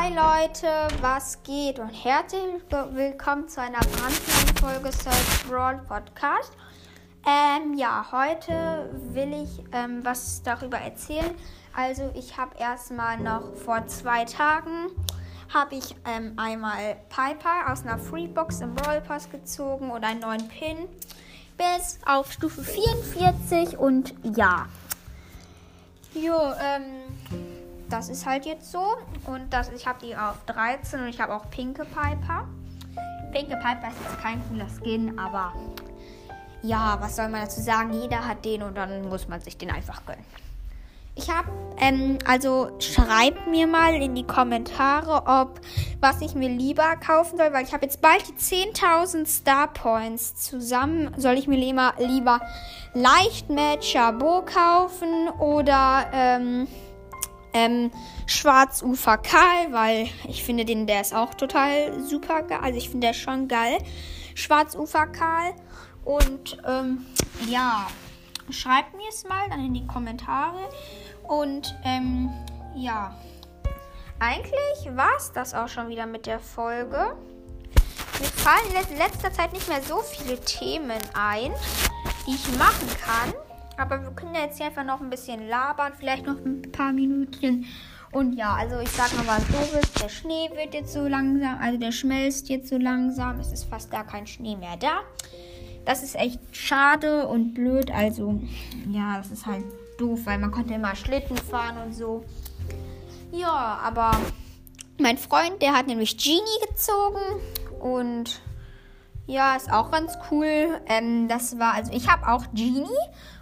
[0.00, 0.68] Hi Leute,
[1.00, 2.62] was geht und herzlich
[2.92, 6.52] willkommen zu einer brandneuen Folge Search Brawl Podcast.
[7.26, 11.34] Ähm, ja, heute will ich ähm, was darüber erzählen.
[11.74, 14.86] Also ich habe erstmal noch vor zwei Tagen
[15.52, 20.46] habe ich ähm, einmal Piper aus einer Freebox im Brawl Pass gezogen und einen neuen
[20.46, 20.76] Pin
[21.56, 24.66] bis auf Stufe 44 und ja.
[26.14, 27.47] Jo, ähm,
[27.88, 28.96] das ist halt jetzt so.
[29.26, 32.46] Und das, ich habe die auf 13 und ich habe auch Pinke Piper.
[33.32, 35.52] Pinke Piper ist jetzt kein cooler Skin, aber
[36.62, 37.92] ja, was soll man dazu sagen?
[37.92, 40.24] Jeder hat den und dann muss man sich den einfach gönnen.
[41.14, 45.60] Ich habe, ähm, also schreibt mir mal in die Kommentare, ob
[46.00, 50.36] was ich mir lieber kaufen soll, weil ich habe jetzt bald die 10.000 Star Points
[50.36, 51.12] zusammen.
[51.16, 52.40] Soll ich mir lieber, lieber
[52.94, 56.68] Leichtmatcher Bo kaufen oder ähm,
[57.52, 57.90] ähm,
[58.26, 62.60] Schwarzufer Karl, weil ich finde den, der ist auch total super geil.
[62.62, 63.78] Also ich finde der schon geil.
[64.34, 65.54] Schwarzufer Karl.
[66.04, 67.06] Und ähm,
[67.48, 67.86] ja,
[68.50, 70.68] schreibt mir es mal dann in die Kommentare.
[71.24, 72.30] Und ähm,
[72.74, 73.14] ja,
[74.18, 77.16] eigentlich war es das auch schon wieder mit der Folge.
[78.18, 81.52] Mir fallen in letzter Zeit nicht mehr so viele Themen ein,
[82.26, 83.47] die ich machen kann.
[83.78, 86.92] Aber wir können ja jetzt hier einfach noch ein bisschen labern, vielleicht noch ein paar
[86.92, 87.64] Minütchen.
[88.10, 89.92] Und ja, also ich sag mal was doofes.
[90.02, 93.38] Der Schnee wird jetzt so langsam, also der schmelzt jetzt so langsam.
[93.38, 95.00] Es ist fast gar kein Schnee mehr da.
[95.84, 97.90] Das ist echt schade und blöd.
[97.92, 98.40] Also,
[98.90, 99.64] ja, das ist halt
[99.98, 102.24] doof, weil man konnte immer Schlitten fahren und so.
[103.30, 104.10] Ja, aber
[104.98, 107.20] mein Freund, der hat nämlich Genie gezogen
[107.80, 108.40] und
[109.26, 110.80] ja, ist auch ganz cool.
[110.86, 112.88] Ähm, das war, also ich habe auch Genie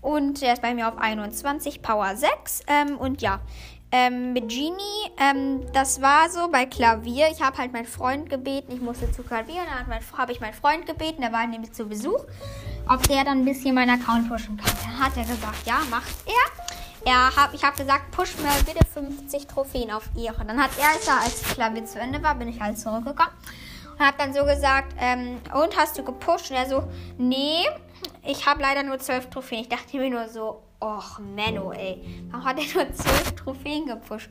[0.00, 2.62] und der ist bei mir auf 21, Power 6.
[2.66, 3.40] Ähm, und ja,
[3.90, 7.28] ähm, mit Genie, ähm, das war so bei Klavier.
[7.32, 10.86] Ich habe halt meinen Freund gebeten, ich musste zu Klavier, dann habe ich meinen Freund
[10.86, 12.24] gebeten, der war nämlich zu Besuch,
[12.88, 14.72] ob der dann ein bisschen meinen Account pushen kann.
[14.84, 17.10] Dann hat er gesagt, ja, macht er.
[17.10, 20.44] er hab, ich habe gesagt, push mir bitte 50 Trophäen auf ihre.
[20.44, 23.32] Dann hat er, als Klavier zu Ende war, bin ich halt zurückgekommen
[23.98, 26.50] und habe dann so gesagt, ähm, und hast du gepusht?
[26.50, 26.84] Und er so,
[27.16, 27.64] nee,
[28.28, 29.62] ich habe leider nur zwölf Trophäen.
[29.62, 32.02] Ich dachte mir nur so, och, Menno, ey.
[32.30, 34.30] Warum hat er nur zwölf Trophäen gepusht?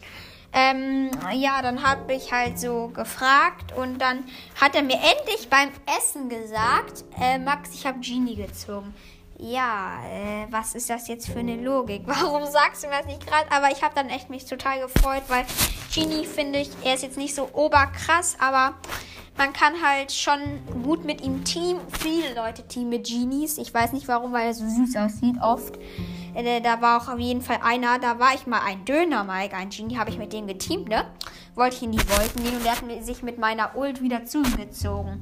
[0.54, 4.24] Ähm, ja, dann habe ich halt so gefragt und dann
[4.60, 8.94] hat er mir endlich beim Essen gesagt, äh, Max, ich habe Genie gezogen.
[9.40, 12.02] Ja, äh, was ist das jetzt für eine Logik?
[12.06, 13.52] Warum sagst du mir das nicht gerade?
[13.52, 15.46] Aber ich habe dann echt mich total gefreut, weil
[15.94, 18.74] Genie finde ich, er ist jetzt nicht so oberkrass, aber
[19.38, 20.40] man kann halt schon
[20.82, 21.78] gut mit ihm Team.
[22.00, 23.60] Viele Leute Team mit Genies.
[23.60, 25.78] Ich weiß nicht warum, weil er so süß aussieht oft.
[26.34, 29.56] Äh, da war auch auf jeden Fall einer, da war ich mal ein Döner, Mike,
[29.56, 31.06] ein Genie, habe ich mit dem geteamt, ne?
[31.54, 35.22] Wollte ich in die Wolken gehen und der hat sich mit meiner Ult wieder zugezogen.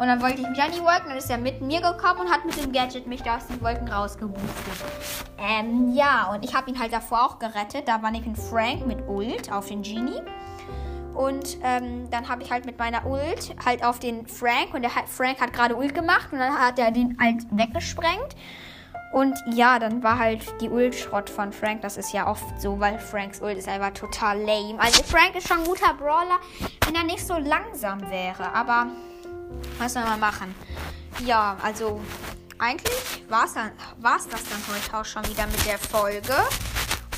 [0.00, 2.30] Und dann wollte ich mich an die Wolken, dann ist er mit mir gekommen und
[2.30, 4.46] hat mit dem Gadget mich da aus den Wolken rausgeboostet.
[5.38, 7.86] Ähm, ja, und ich habe ihn halt davor auch gerettet.
[7.86, 10.22] Da war nämlich ein Frank mit Ult auf den Genie.
[11.12, 14.90] Und ähm, dann habe ich halt mit meiner Ult halt auf den Frank und der
[14.90, 18.36] Frank hat gerade Ult gemacht und dann hat er den halt weggesprengt.
[19.12, 21.82] Und ja, dann war halt die Ult-Schrott von Frank.
[21.82, 24.78] Das ist ja oft so, weil Franks Ult ist einfach total lame.
[24.78, 26.38] Also Frank ist schon ein guter Brawler,
[26.86, 28.54] wenn er nicht so langsam wäre.
[28.54, 28.86] Aber
[29.78, 30.54] was soll man machen?
[31.24, 32.00] Ja, also
[32.58, 36.34] eigentlich war es das dann heute auch schon wieder mit der Folge.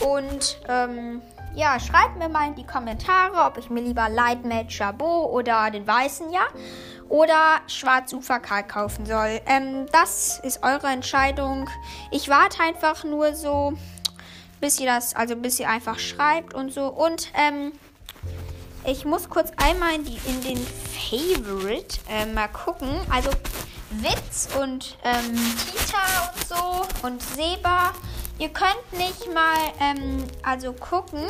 [0.00, 1.22] Und ähm,
[1.54, 5.86] ja, schreibt mir mal in die Kommentare, ob ich mir lieber Lightmatch Chabot oder den
[5.86, 6.46] weißen ja
[7.08, 9.40] oder Schwarzufer Karl kaufen soll.
[9.44, 11.68] Ähm, das ist eure Entscheidung.
[12.10, 13.74] Ich warte einfach nur so,
[14.60, 16.86] bis ihr das, also bis ihr einfach schreibt und so.
[16.86, 17.72] Und ähm,
[18.84, 22.88] ich muss kurz einmal in, die, in den Favorite äh, mal gucken.
[23.10, 23.30] Also
[23.90, 27.92] Witz und ähm, Tita und so und Seba
[28.42, 31.22] Ihr könnt nicht mal, ähm, also gucken.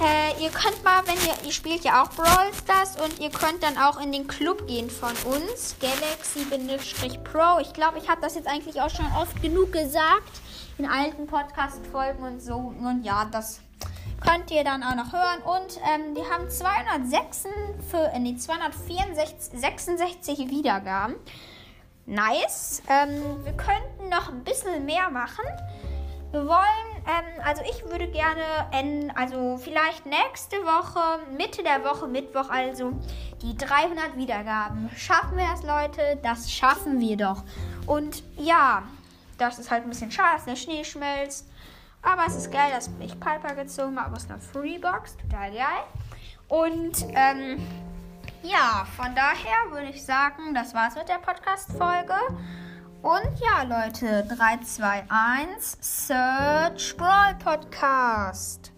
[0.00, 3.62] Äh, ihr könnt mal, wenn ihr, ihr spielt ja auch Brawl Stars und ihr könnt
[3.62, 7.58] dann auch in den Club gehen von uns, Galaxy-Pro.
[7.60, 10.40] Ich glaube, ich habe das jetzt eigentlich auch schon oft genug gesagt
[10.78, 12.54] in alten Podcast-Folgen und so.
[12.54, 13.60] Und ja, das
[14.20, 15.42] könnt ihr dann auch noch hören.
[15.42, 17.44] Und ähm, die haben 206,
[17.90, 21.16] für, äh, nee, 264 Wiedergaben.
[22.06, 22.82] Nice.
[22.88, 25.44] Ähm, wir könnten noch ein bisschen mehr machen.
[26.32, 28.42] Wir wollen, ähm, also ich würde gerne,
[28.78, 32.92] in, also vielleicht nächste Woche, Mitte der Woche, Mittwoch, also
[33.42, 34.90] die 300 Wiedergaben.
[34.96, 36.18] Schaffen wir das, Leute?
[36.22, 37.42] Das schaffen wir doch.
[37.86, 38.84] Und ja,
[39.38, 41.46] das ist halt ein bisschen schade, dass der Schnee schmelzt.
[42.02, 45.16] Aber es ist geil, dass ich Piper gezogen habe aus einer Freebox.
[45.16, 45.84] Total geil.
[46.48, 47.58] Und ähm,
[48.42, 52.14] ja, von daher würde ich sagen, das war's mit der Podcast-Folge.
[53.02, 58.72] Und ja, Leute, 3, 2, 1, Search Brawl Podcast.